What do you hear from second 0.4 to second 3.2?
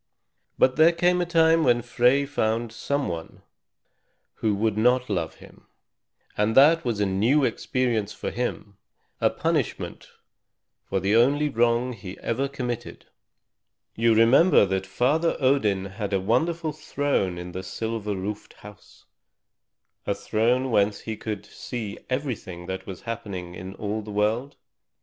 But there came a time when Frey found some